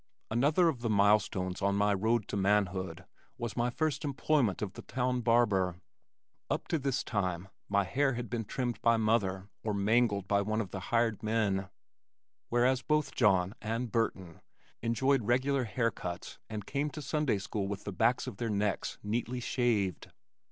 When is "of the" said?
0.67-0.89, 4.63-4.81, 10.59-10.79